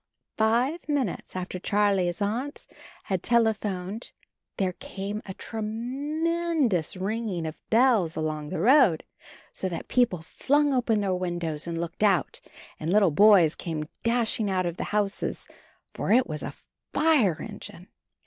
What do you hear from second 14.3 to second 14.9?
out of the